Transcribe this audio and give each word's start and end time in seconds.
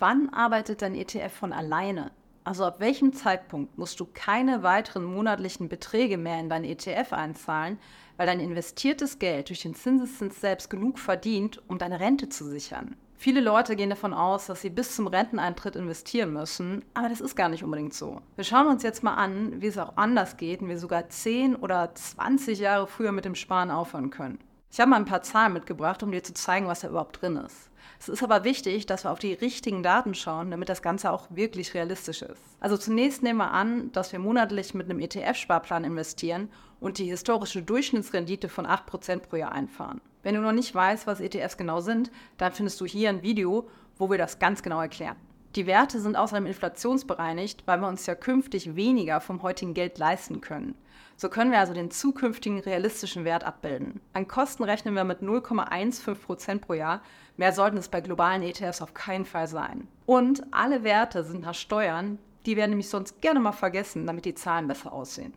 Wann 0.00 0.28
arbeitet 0.28 0.82
dein 0.82 0.94
ETF 0.94 1.32
von 1.32 1.52
alleine? 1.52 2.12
Also 2.44 2.64
ab 2.64 2.78
welchem 2.78 3.12
Zeitpunkt 3.12 3.76
musst 3.76 3.98
du 3.98 4.06
keine 4.06 4.62
weiteren 4.62 5.02
monatlichen 5.02 5.68
Beträge 5.68 6.16
mehr 6.16 6.38
in 6.38 6.48
dein 6.48 6.62
ETF 6.62 7.12
einzahlen, 7.12 7.80
weil 8.16 8.28
dein 8.28 8.38
investiertes 8.38 9.18
Geld 9.18 9.48
durch 9.48 9.62
den 9.62 9.74
Zinseszins 9.74 10.40
selbst 10.40 10.70
genug 10.70 11.00
verdient, 11.00 11.60
um 11.66 11.78
deine 11.78 11.98
Rente 11.98 12.28
zu 12.28 12.44
sichern? 12.44 12.94
Viele 13.16 13.40
Leute 13.40 13.74
gehen 13.74 13.90
davon 13.90 14.14
aus, 14.14 14.46
dass 14.46 14.60
sie 14.60 14.70
bis 14.70 14.94
zum 14.94 15.08
Renteneintritt 15.08 15.74
investieren 15.74 16.32
müssen, 16.32 16.84
aber 16.94 17.08
das 17.08 17.20
ist 17.20 17.34
gar 17.34 17.48
nicht 17.48 17.64
unbedingt 17.64 17.92
so. 17.92 18.22
Wir 18.36 18.44
schauen 18.44 18.68
uns 18.68 18.84
jetzt 18.84 19.02
mal 19.02 19.14
an, 19.14 19.60
wie 19.60 19.66
es 19.66 19.78
auch 19.78 19.96
anders 19.96 20.36
geht 20.36 20.62
und 20.62 20.68
wir 20.68 20.78
sogar 20.78 21.08
10 21.08 21.56
oder 21.56 21.92
20 21.92 22.60
Jahre 22.60 22.86
früher 22.86 23.10
mit 23.10 23.24
dem 23.24 23.34
Sparen 23.34 23.72
aufhören 23.72 24.10
können. 24.10 24.38
Ich 24.70 24.78
habe 24.78 24.90
mal 24.90 24.96
ein 24.96 25.06
paar 25.06 25.22
Zahlen 25.22 25.54
mitgebracht, 25.54 26.04
um 26.04 26.12
dir 26.12 26.22
zu 26.22 26.34
zeigen, 26.34 26.68
was 26.68 26.80
da 26.80 26.88
überhaupt 26.88 27.20
drin 27.20 27.36
ist. 27.36 27.67
Es 28.00 28.08
ist 28.08 28.22
aber 28.22 28.44
wichtig, 28.44 28.86
dass 28.86 29.04
wir 29.04 29.10
auf 29.10 29.18
die 29.18 29.32
richtigen 29.32 29.82
Daten 29.82 30.14
schauen, 30.14 30.50
damit 30.50 30.68
das 30.68 30.82
Ganze 30.82 31.10
auch 31.10 31.26
wirklich 31.30 31.74
realistisch 31.74 32.22
ist. 32.22 32.42
Also 32.60 32.76
zunächst 32.76 33.22
nehmen 33.22 33.38
wir 33.38 33.50
an, 33.50 33.92
dass 33.92 34.12
wir 34.12 34.18
monatlich 34.18 34.74
mit 34.74 34.88
einem 34.88 35.00
ETF-Sparplan 35.00 35.84
investieren 35.84 36.48
und 36.80 36.98
die 36.98 37.06
historische 37.06 37.62
Durchschnittsrendite 37.62 38.48
von 38.48 38.66
8% 38.66 39.20
pro 39.20 39.36
Jahr 39.36 39.52
einfahren. 39.52 40.00
Wenn 40.22 40.34
du 40.34 40.40
noch 40.40 40.52
nicht 40.52 40.74
weißt, 40.74 41.06
was 41.06 41.20
ETFs 41.20 41.56
genau 41.56 41.80
sind, 41.80 42.10
dann 42.36 42.52
findest 42.52 42.80
du 42.80 42.86
hier 42.86 43.08
ein 43.08 43.22
Video, 43.22 43.68
wo 43.96 44.10
wir 44.10 44.18
das 44.18 44.38
ganz 44.38 44.62
genau 44.62 44.80
erklären. 44.80 45.16
Die 45.56 45.66
Werte 45.66 46.00
sind 46.00 46.16
außerdem 46.16 46.46
inflationsbereinigt, 46.46 47.66
weil 47.66 47.80
wir 47.80 47.88
uns 47.88 48.06
ja 48.06 48.14
künftig 48.14 48.76
weniger 48.76 49.20
vom 49.20 49.42
heutigen 49.42 49.74
Geld 49.74 49.98
leisten 49.98 50.40
können. 50.40 50.74
So 51.16 51.28
können 51.28 51.50
wir 51.50 51.58
also 51.58 51.72
den 51.72 51.90
zukünftigen 51.90 52.60
realistischen 52.60 53.24
Wert 53.24 53.44
abbilden. 53.44 54.00
An 54.12 54.28
Kosten 54.28 54.62
rechnen 54.62 54.94
wir 54.94 55.04
mit 55.04 55.20
0,15% 55.20 56.60
pro 56.60 56.74
Jahr. 56.74 57.02
Mehr 57.36 57.52
sollten 57.52 57.78
es 57.78 57.88
bei 57.88 58.00
globalen 58.00 58.42
ETFs 58.42 58.82
auf 58.82 58.94
keinen 58.94 59.24
Fall 59.24 59.48
sein. 59.48 59.88
Und 60.06 60.42
alle 60.52 60.84
Werte 60.84 61.24
sind 61.24 61.42
nach 61.42 61.54
Steuern, 61.54 62.18
die 62.46 62.56
werden 62.56 62.70
nämlich 62.70 62.88
sonst 62.88 63.20
gerne 63.20 63.40
mal 63.40 63.52
vergessen, 63.52 64.06
damit 64.06 64.26
die 64.26 64.34
Zahlen 64.34 64.68
besser 64.68 64.92
aussehen. 64.92 65.34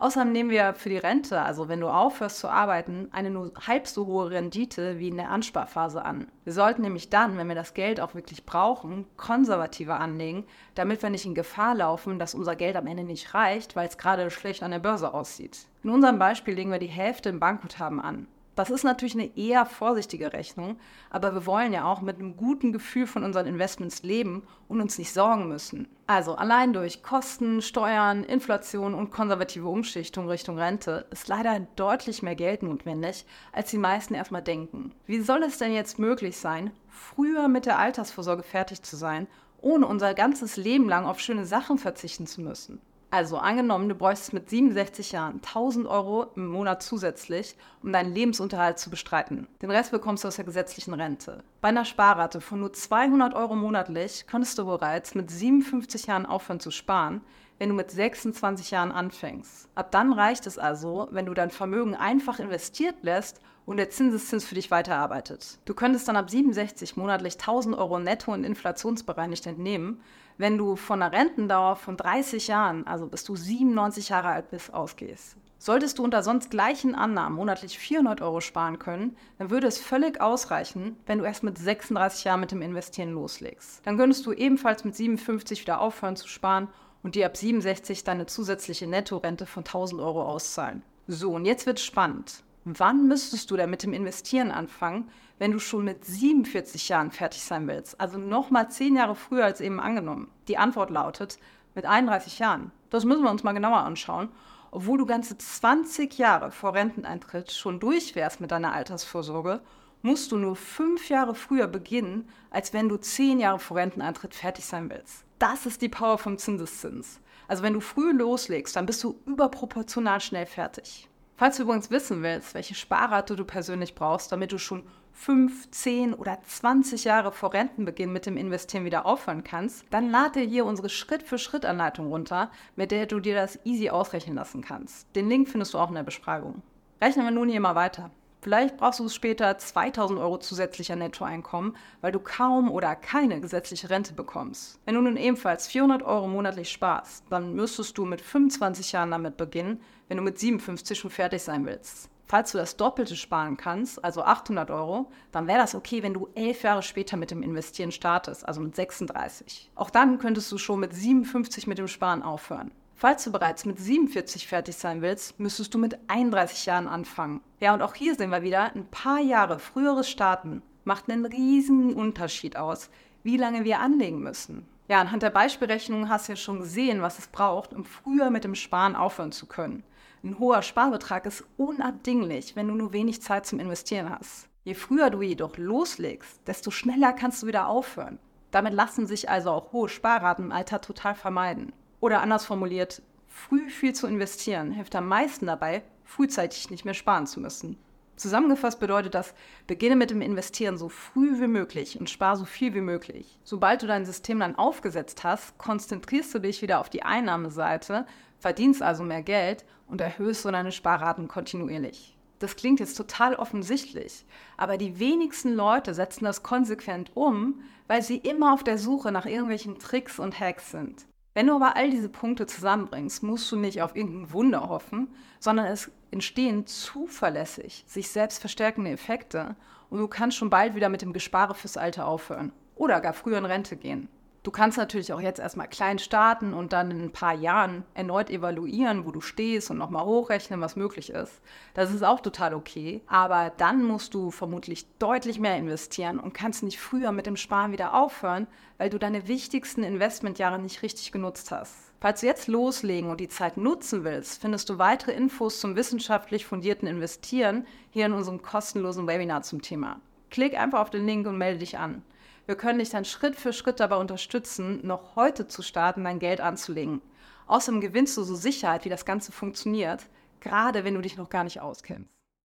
Außerdem 0.00 0.32
nehmen 0.32 0.48
wir 0.48 0.72
für 0.72 0.88
die 0.88 0.96
Rente, 0.96 1.42
also 1.42 1.68
wenn 1.68 1.80
du 1.80 1.88
aufhörst 1.88 2.38
zu 2.38 2.48
arbeiten, 2.48 3.08
eine 3.12 3.28
nur 3.28 3.52
halb 3.66 3.86
so 3.86 4.06
hohe 4.06 4.30
Rendite 4.30 4.98
wie 4.98 5.08
in 5.08 5.18
der 5.18 5.30
Ansparphase 5.30 6.02
an. 6.02 6.26
Wir 6.44 6.54
sollten 6.54 6.80
nämlich 6.80 7.10
dann, 7.10 7.36
wenn 7.36 7.48
wir 7.48 7.54
das 7.54 7.74
Geld 7.74 8.00
auch 8.00 8.14
wirklich 8.14 8.46
brauchen, 8.46 9.04
konservativer 9.18 10.00
anlegen, 10.00 10.46
damit 10.74 11.02
wir 11.02 11.10
nicht 11.10 11.26
in 11.26 11.34
Gefahr 11.34 11.74
laufen, 11.74 12.18
dass 12.18 12.34
unser 12.34 12.56
Geld 12.56 12.76
am 12.76 12.86
Ende 12.86 13.04
nicht 13.04 13.34
reicht, 13.34 13.76
weil 13.76 13.88
es 13.88 13.98
gerade 13.98 14.30
schlecht 14.30 14.62
an 14.62 14.70
der 14.70 14.78
Börse 14.78 15.12
aussieht. 15.12 15.66
In 15.82 15.90
unserem 15.90 16.18
Beispiel 16.18 16.54
legen 16.54 16.72
wir 16.72 16.78
die 16.78 16.86
Hälfte 16.86 17.28
im 17.28 17.38
Bankguthaben 17.38 18.00
an. 18.00 18.26
Das 18.60 18.68
ist 18.68 18.84
natürlich 18.84 19.14
eine 19.14 19.34
eher 19.38 19.64
vorsichtige 19.64 20.34
Rechnung, 20.34 20.78
aber 21.08 21.32
wir 21.32 21.46
wollen 21.46 21.72
ja 21.72 21.90
auch 21.90 22.02
mit 22.02 22.18
einem 22.18 22.36
guten 22.36 22.72
Gefühl 22.72 23.06
von 23.06 23.24
unseren 23.24 23.46
Investments 23.46 24.02
leben 24.02 24.42
und 24.68 24.82
uns 24.82 24.98
nicht 24.98 25.14
sorgen 25.14 25.48
müssen. 25.48 25.88
Also 26.06 26.34
allein 26.34 26.74
durch 26.74 27.02
Kosten, 27.02 27.62
Steuern, 27.62 28.22
Inflation 28.22 28.92
und 28.92 29.10
konservative 29.10 29.66
Umschichtung 29.66 30.28
Richtung 30.28 30.58
Rente 30.58 31.06
ist 31.10 31.26
leider 31.26 31.58
deutlich 31.76 32.22
mehr 32.22 32.34
Geld 32.34 32.62
notwendig, 32.62 33.24
als 33.50 33.70
die 33.70 33.78
meisten 33.78 34.12
erstmal 34.12 34.42
denken. 34.42 34.92
Wie 35.06 35.22
soll 35.22 35.42
es 35.42 35.56
denn 35.56 35.72
jetzt 35.72 35.98
möglich 35.98 36.36
sein, 36.36 36.70
früher 36.90 37.48
mit 37.48 37.64
der 37.64 37.78
Altersvorsorge 37.78 38.42
fertig 38.42 38.82
zu 38.82 38.94
sein, 38.94 39.26
ohne 39.62 39.86
unser 39.86 40.12
ganzes 40.12 40.58
Leben 40.58 40.86
lang 40.86 41.06
auf 41.06 41.18
schöne 41.18 41.46
Sachen 41.46 41.78
verzichten 41.78 42.26
zu 42.26 42.42
müssen? 42.42 42.78
Also 43.12 43.38
angenommen, 43.38 43.88
du 43.88 43.96
bräuchtest 43.96 44.32
mit 44.32 44.48
67 44.48 45.10
Jahren 45.10 45.36
1000 45.36 45.88
Euro 45.88 46.26
im 46.36 46.46
Monat 46.46 46.80
zusätzlich, 46.80 47.56
um 47.82 47.92
deinen 47.92 48.14
Lebensunterhalt 48.14 48.78
zu 48.78 48.88
bestreiten. 48.88 49.48
Den 49.60 49.72
Rest 49.72 49.90
bekommst 49.90 50.22
du 50.22 50.28
aus 50.28 50.36
der 50.36 50.44
gesetzlichen 50.44 50.94
Rente. 50.94 51.42
Bei 51.60 51.68
einer 51.68 51.84
Sparrate 51.84 52.40
von 52.40 52.60
nur 52.60 52.72
200 52.72 53.34
Euro 53.34 53.56
monatlich 53.56 54.26
könntest 54.28 54.58
du 54.58 54.64
bereits 54.64 55.16
mit 55.16 55.28
57 55.28 56.06
Jahren 56.06 56.24
aufhören 56.24 56.60
zu 56.60 56.70
sparen, 56.70 57.20
wenn 57.58 57.68
du 57.68 57.74
mit 57.74 57.90
26 57.90 58.70
Jahren 58.70 58.92
anfängst. 58.92 59.68
Ab 59.74 59.90
dann 59.90 60.12
reicht 60.12 60.46
es 60.46 60.56
also, 60.56 61.08
wenn 61.10 61.26
du 61.26 61.34
dein 61.34 61.50
Vermögen 61.50 61.96
einfach 61.96 62.38
investiert 62.38 62.94
lässt 63.02 63.40
und 63.66 63.76
der 63.76 63.90
Zinseszins 63.90 64.44
für 64.44 64.54
dich 64.54 64.70
weiterarbeitet. 64.70 65.58
Du 65.64 65.74
könntest 65.74 66.08
dann 66.08 66.16
ab 66.16 66.30
67 66.30 66.96
monatlich 66.96 67.34
1000 67.34 67.76
Euro 67.76 67.98
netto 67.98 68.32
und 68.32 68.44
inflationsbereinigt 68.44 69.46
entnehmen, 69.46 70.00
wenn 70.40 70.56
du 70.56 70.74
von 70.74 71.02
einer 71.02 71.12
Rentendauer 71.12 71.76
von 71.76 71.98
30 71.98 72.48
Jahren, 72.48 72.86
also 72.86 73.06
bis 73.06 73.24
du 73.24 73.36
97 73.36 74.08
Jahre 74.08 74.28
alt 74.28 74.50
bist, 74.50 74.72
ausgehst. 74.72 75.36
Solltest 75.58 75.98
du 75.98 76.04
unter 76.04 76.22
sonst 76.22 76.50
gleichen 76.50 76.94
Annahmen 76.94 77.36
monatlich 77.36 77.78
400 77.78 78.22
Euro 78.22 78.40
sparen 78.40 78.78
können, 78.78 79.14
dann 79.36 79.50
würde 79.50 79.66
es 79.66 79.78
völlig 79.78 80.18
ausreichen, 80.18 80.96
wenn 81.04 81.18
du 81.18 81.26
erst 81.26 81.42
mit 81.42 81.58
36 81.58 82.24
Jahren 82.24 82.40
mit 82.40 82.52
dem 82.52 82.62
Investieren 82.62 83.12
loslegst. 83.12 83.84
Dann 83.84 83.98
könntest 83.98 84.24
du 84.24 84.32
ebenfalls 84.32 84.82
mit 84.84 84.96
57 84.96 85.60
wieder 85.60 85.82
aufhören 85.82 86.16
zu 86.16 86.26
sparen 86.26 86.68
und 87.02 87.14
dir 87.14 87.26
ab 87.26 87.36
67 87.36 88.04
deine 88.04 88.24
zusätzliche 88.24 88.86
Nettorente 88.86 89.44
von 89.44 89.60
1000 89.60 90.00
Euro 90.00 90.22
auszahlen. 90.22 90.82
So, 91.06 91.32
und 91.32 91.44
jetzt 91.44 91.66
wird 91.66 91.80
spannend. 91.80 92.42
Wann 92.64 93.08
müsstest 93.08 93.50
du 93.50 93.56
denn 93.56 93.70
mit 93.70 93.82
dem 93.82 93.94
Investieren 93.94 94.50
anfangen, 94.50 95.08
wenn 95.38 95.52
du 95.52 95.58
schon 95.58 95.84
mit 95.84 96.04
47 96.04 96.90
Jahren 96.90 97.10
fertig 97.10 97.42
sein 97.42 97.66
willst? 97.66 97.98
Also 97.98 98.18
nochmal 98.18 98.70
10 98.70 98.96
Jahre 98.96 99.14
früher 99.14 99.46
als 99.46 99.62
eben 99.62 99.80
angenommen. 99.80 100.30
Die 100.46 100.58
Antwort 100.58 100.90
lautet 100.90 101.38
mit 101.74 101.86
31 101.86 102.38
Jahren. 102.38 102.70
Das 102.90 103.04
müssen 103.04 103.22
wir 103.22 103.30
uns 103.30 103.44
mal 103.44 103.52
genauer 103.52 103.78
anschauen. 103.78 104.28
Obwohl 104.72 104.98
du 104.98 105.06
ganze 105.06 105.36
20 105.36 106.18
Jahre 106.18 106.50
vor 106.50 106.74
Renteneintritt 106.74 107.50
schon 107.50 107.80
durch 107.80 108.14
wärst 108.14 108.40
mit 108.40 108.50
deiner 108.50 108.72
Altersvorsorge, 108.72 109.60
musst 110.02 110.30
du 110.30 110.36
nur 110.36 110.54
5 110.54 111.08
Jahre 111.08 111.34
früher 111.34 111.66
beginnen, 111.66 112.28
als 112.50 112.72
wenn 112.72 112.88
du 112.88 112.96
10 112.96 113.40
Jahre 113.40 113.58
vor 113.58 113.78
Renteneintritt 113.78 114.34
fertig 114.34 114.64
sein 114.64 114.88
willst. 114.90 115.24
Das 115.38 115.66
ist 115.66 115.82
die 115.82 115.88
Power 115.88 116.18
vom 116.18 116.38
Zinseszins. 116.38 117.20
Also 117.48 117.62
wenn 117.62 117.72
du 117.72 117.80
früh 117.80 118.12
loslegst, 118.12 118.76
dann 118.76 118.86
bist 118.86 119.02
du 119.02 119.18
überproportional 119.26 120.20
schnell 120.20 120.46
fertig. 120.46 121.09
Falls 121.40 121.56
du 121.56 121.62
übrigens 121.62 121.90
wissen 121.90 122.22
willst, 122.22 122.52
welche 122.52 122.74
Sparrate 122.74 123.34
du 123.34 123.46
persönlich 123.46 123.94
brauchst, 123.94 124.30
damit 124.30 124.52
du 124.52 124.58
schon 124.58 124.82
5, 125.14 125.70
10 125.70 126.12
oder 126.12 126.38
20 126.42 127.04
Jahre 127.04 127.32
vor 127.32 127.54
Rentenbeginn 127.54 128.12
mit 128.12 128.26
dem 128.26 128.36
Investieren 128.36 128.84
wieder 128.84 129.06
aufhören 129.06 129.42
kannst, 129.42 129.86
dann 129.88 130.10
lade 130.10 130.40
dir 130.40 130.46
hier 130.46 130.66
unsere 130.66 130.90
Schritt-für-Schritt-Anleitung 130.90 132.08
runter, 132.08 132.50
mit 132.76 132.90
der 132.90 133.06
du 133.06 133.20
dir 133.20 133.34
das 133.34 133.58
easy 133.64 133.88
ausrechnen 133.88 134.36
lassen 134.36 134.60
kannst. 134.60 135.06
Den 135.16 135.30
Link 135.30 135.48
findest 135.48 135.72
du 135.72 135.78
auch 135.78 135.88
in 135.88 135.94
der 135.94 136.02
Beschreibung. 136.02 136.60
Rechnen 137.00 137.24
wir 137.24 137.30
nun 137.30 137.48
hier 137.48 137.60
mal 137.60 137.74
weiter. 137.74 138.10
Vielleicht 138.42 138.78
brauchst 138.78 139.00
du 139.00 139.08
später 139.10 139.58
2000 139.58 140.18
Euro 140.18 140.38
zusätzlicher 140.38 140.96
Nettoeinkommen, 140.96 141.76
weil 142.00 142.10
du 142.10 142.20
kaum 142.20 142.70
oder 142.70 142.96
keine 142.96 143.38
gesetzliche 143.38 143.90
Rente 143.90 144.14
bekommst. 144.14 144.80
Wenn 144.86 144.94
du 144.94 145.02
nun 145.02 145.18
ebenfalls 145.18 145.68
400 145.68 146.02
Euro 146.02 146.26
monatlich 146.26 146.70
sparst, 146.70 147.24
dann 147.28 147.54
müsstest 147.54 147.98
du 147.98 148.06
mit 148.06 148.22
25 148.22 148.92
Jahren 148.92 149.10
damit 149.10 149.36
beginnen, 149.36 149.82
wenn 150.08 150.16
du 150.16 150.22
mit 150.22 150.38
57 150.38 150.98
schon 150.98 151.10
fertig 151.10 151.42
sein 151.42 151.66
willst. 151.66 152.08
Falls 152.30 152.52
du 152.52 152.58
das 152.58 152.76
Doppelte 152.76 153.16
sparen 153.16 153.56
kannst, 153.56 154.02
also 154.02 154.22
800 154.22 154.70
Euro, 154.70 155.10
dann 155.32 155.46
wäre 155.46 155.58
das 155.58 155.74
okay, 155.74 156.02
wenn 156.02 156.14
du 156.14 156.28
elf 156.34 156.62
Jahre 156.62 156.82
später 156.82 157.16
mit 157.16 157.30
dem 157.32 157.42
Investieren 157.42 157.92
startest, 157.92 158.46
also 158.46 158.60
mit 158.60 158.74
36. 158.74 159.70
Auch 159.74 159.90
dann 159.90 160.18
könntest 160.18 160.50
du 160.50 160.56
schon 160.56 160.80
mit 160.80 160.94
57 160.94 161.66
mit 161.66 161.76
dem 161.76 161.88
Sparen 161.88 162.22
aufhören. 162.22 162.70
Falls 163.00 163.24
du 163.24 163.32
bereits 163.32 163.64
mit 163.64 163.78
47 163.78 164.46
fertig 164.46 164.76
sein 164.76 165.00
willst, 165.00 165.40
müsstest 165.40 165.72
du 165.72 165.78
mit 165.78 165.98
31 166.08 166.66
Jahren 166.66 166.86
anfangen. 166.86 167.40
Ja, 167.58 167.72
und 167.72 167.80
auch 167.80 167.94
hier 167.94 168.14
sehen 168.14 168.28
wir 168.28 168.42
wieder, 168.42 168.74
ein 168.74 168.84
paar 168.90 169.20
Jahre 169.20 169.58
früheres 169.58 170.06
Starten 170.06 170.60
macht 170.84 171.08
einen 171.08 171.24
riesigen 171.24 171.94
Unterschied 171.94 172.58
aus, 172.58 172.90
wie 173.22 173.38
lange 173.38 173.64
wir 173.64 173.80
anlegen 173.80 174.20
müssen. 174.20 174.68
Ja, 174.86 175.00
anhand 175.00 175.22
der 175.22 175.30
Beispielrechnung 175.30 176.10
hast 176.10 176.28
du 176.28 176.32
ja 176.32 176.36
schon 176.36 176.58
gesehen, 176.58 177.00
was 177.00 177.18
es 177.18 177.28
braucht, 177.28 177.72
um 177.72 177.86
früher 177.86 178.28
mit 178.28 178.44
dem 178.44 178.54
Sparen 178.54 178.94
aufhören 178.94 179.32
zu 179.32 179.46
können. 179.46 179.82
Ein 180.22 180.38
hoher 180.38 180.60
Sparbetrag 180.60 181.24
ist 181.24 181.44
unabdinglich, 181.56 182.54
wenn 182.54 182.68
du 182.68 182.74
nur 182.74 182.92
wenig 182.92 183.22
Zeit 183.22 183.46
zum 183.46 183.60
Investieren 183.60 184.10
hast. 184.10 184.46
Je 184.64 184.74
früher 184.74 185.08
du 185.08 185.22
jedoch 185.22 185.56
loslegst, 185.56 186.46
desto 186.46 186.70
schneller 186.70 187.14
kannst 187.14 187.42
du 187.42 187.46
wieder 187.46 187.66
aufhören. 187.66 188.18
Damit 188.50 188.74
lassen 188.74 189.06
sich 189.06 189.30
also 189.30 189.52
auch 189.52 189.72
hohe 189.72 189.88
Sparraten 189.88 190.44
im 190.44 190.52
Alter 190.52 190.82
total 190.82 191.14
vermeiden. 191.14 191.72
Oder 192.00 192.22
anders 192.22 192.46
formuliert, 192.46 193.02
früh 193.28 193.68
viel 193.68 193.94
zu 193.94 194.06
investieren 194.06 194.72
hilft 194.72 194.96
am 194.96 195.06
meisten 195.06 195.46
dabei, 195.46 195.82
frühzeitig 196.04 196.70
nicht 196.70 196.84
mehr 196.84 196.94
sparen 196.94 197.26
zu 197.26 197.40
müssen. 197.40 197.78
Zusammengefasst 198.16 198.80
bedeutet 198.80 199.14
das, 199.14 199.34
beginne 199.66 199.96
mit 199.96 200.10
dem 200.10 200.20
Investieren 200.20 200.76
so 200.76 200.90
früh 200.90 201.40
wie 201.40 201.46
möglich 201.46 201.98
und 201.98 202.10
spare 202.10 202.36
so 202.36 202.44
viel 202.44 202.74
wie 202.74 202.82
möglich. 202.82 203.38
Sobald 203.44 203.82
du 203.82 203.86
dein 203.86 204.04
System 204.04 204.40
dann 204.40 204.56
aufgesetzt 204.56 205.24
hast, 205.24 205.56
konzentrierst 205.56 206.34
du 206.34 206.38
dich 206.38 206.60
wieder 206.60 206.80
auf 206.80 206.90
die 206.90 207.02
Einnahmeseite, 207.02 208.04
verdienst 208.38 208.82
also 208.82 209.04
mehr 209.04 209.22
Geld 209.22 209.64
und 209.86 210.02
erhöhst 210.02 210.42
so 210.42 210.50
deine 210.50 210.72
Sparraten 210.72 211.28
kontinuierlich. 211.28 212.14
Das 212.40 212.56
klingt 212.56 212.80
jetzt 212.80 212.96
total 212.96 213.34
offensichtlich, 213.36 214.26
aber 214.58 214.76
die 214.76 214.98
wenigsten 214.98 215.54
Leute 215.54 215.94
setzen 215.94 216.24
das 216.24 216.42
konsequent 216.42 217.10
um, 217.14 217.62
weil 217.86 218.02
sie 218.02 218.16
immer 218.16 218.52
auf 218.52 218.64
der 218.64 218.76
Suche 218.76 219.12
nach 219.12 219.26
irgendwelchen 219.26 219.78
Tricks 219.78 220.18
und 220.18 220.38
Hacks 220.38 220.70
sind. 220.70 221.06
Wenn 221.32 221.46
du 221.46 221.54
aber 221.54 221.76
all 221.76 221.90
diese 221.90 222.08
Punkte 222.08 222.46
zusammenbringst, 222.46 223.22
musst 223.22 223.50
du 223.52 223.56
nicht 223.56 223.82
auf 223.82 223.94
irgendein 223.94 224.32
Wunder 224.32 224.68
hoffen, 224.68 225.14
sondern 225.38 225.66
es 225.66 225.90
entstehen 226.10 226.66
zuverlässig 226.66 227.84
sich 227.86 228.10
selbst 228.10 228.40
verstärkende 228.40 228.90
Effekte 228.90 229.54
und 229.90 229.98
du 229.98 230.08
kannst 230.08 230.36
schon 230.36 230.50
bald 230.50 230.74
wieder 230.74 230.88
mit 230.88 231.02
dem 231.02 231.12
Gespare 231.12 231.54
fürs 231.54 231.76
Alter 231.76 232.06
aufhören. 232.06 232.52
oder 232.80 233.02
gar 233.02 233.12
früher 233.12 233.36
in 233.36 233.44
Rente 233.44 233.76
gehen. 233.76 234.08
Du 234.42 234.50
kannst 234.50 234.78
natürlich 234.78 235.12
auch 235.12 235.20
jetzt 235.20 235.38
erstmal 235.38 235.68
klein 235.68 235.98
starten 235.98 236.54
und 236.54 236.72
dann 236.72 236.90
in 236.90 237.02
ein 237.02 237.12
paar 237.12 237.34
Jahren 237.34 237.84
erneut 237.92 238.30
evaluieren, 238.30 239.04
wo 239.04 239.10
du 239.10 239.20
stehst 239.20 239.70
und 239.70 239.76
nochmal 239.76 240.06
hochrechnen, 240.06 240.62
was 240.62 240.76
möglich 240.76 241.10
ist. 241.10 241.42
Das 241.74 241.92
ist 241.92 242.02
auch 242.02 242.20
total 242.20 242.54
okay. 242.54 243.02
Aber 243.06 243.52
dann 243.58 243.84
musst 243.84 244.14
du 244.14 244.30
vermutlich 244.30 244.86
deutlich 244.98 245.38
mehr 245.38 245.58
investieren 245.58 246.18
und 246.18 246.32
kannst 246.32 246.62
nicht 246.62 246.80
früher 246.80 247.12
mit 247.12 247.26
dem 247.26 247.36
Sparen 247.36 247.72
wieder 247.72 247.92
aufhören, 247.92 248.46
weil 248.78 248.88
du 248.88 248.98
deine 248.98 249.28
wichtigsten 249.28 249.82
Investmentjahre 249.82 250.58
nicht 250.58 250.80
richtig 250.80 251.12
genutzt 251.12 251.50
hast. 251.50 251.74
Falls 252.00 252.20
du 252.20 252.26
jetzt 252.26 252.48
loslegen 252.48 253.10
und 253.10 253.20
die 253.20 253.28
Zeit 253.28 253.58
nutzen 253.58 254.04
willst, 254.04 254.40
findest 254.40 254.70
du 254.70 254.78
weitere 254.78 255.12
Infos 255.12 255.60
zum 255.60 255.76
wissenschaftlich 255.76 256.46
fundierten 256.46 256.88
Investieren 256.88 257.66
hier 257.90 258.06
in 258.06 258.14
unserem 258.14 258.40
kostenlosen 258.40 259.06
Webinar 259.06 259.42
zum 259.42 259.60
Thema. 259.60 260.00
Klick 260.30 260.58
einfach 260.58 260.80
auf 260.80 260.88
den 260.88 261.04
Link 261.04 261.26
und 261.26 261.36
melde 261.36 261.58
dich 261.58 261.76
an. 261.76 262.02
Wir 262.50 262.56
können 262.56 262.80
dich 262.80 262.90
dann 262.90 263.04
Schritt 263.04 263.36
für 263.36 263.52
Schritt 263.52 263.78
dabei 263.78 263.94
unterstützen, 263.94 264.84
noch 264.84 265.14
heute 265.14 265.46
zu 265.46 265.62
starten, 265.62 266.02
dein 266.02 266.18
Geld 266.18 266.40
anzulegen. 266.40 267.00
Außerdem 267.46 267.80
gewinnst 267.80 268.16
du 268.16 268.24
so 268.24 268.34
Sicherheit, 268.34 268.84
wie 268.84 268.88
das 268.88 269.04
Ganze 269.04 269.30
funktioniert, 269.30 270.06
gerade 270.40 270.82
wenn 270.82 270.94
du 270.94 271.00
dich 271.00 271.16
noch 271.16 271.30
gar 271.30 271.44
nicht 271.44 271.60
auskennst. 271.60 272.10